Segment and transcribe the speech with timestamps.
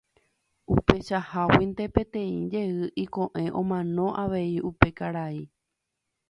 [0.75, 5.37] Upeichaháguinte peteĩ jey iko'ẽ omano avei upe karai.